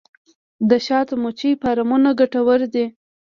د 0.69 0.71
شاتو 0.85 1.13
مچیو 1.23 1.59
فارمونه 1.61 2.09
ګټور 2.19 2.61
دي 2.73 2.85